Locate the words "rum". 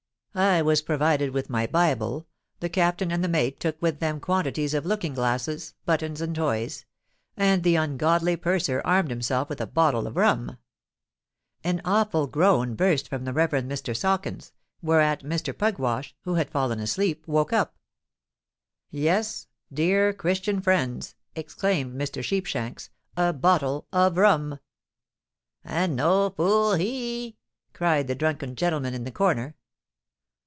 10.15-10.57, 24.17-24.59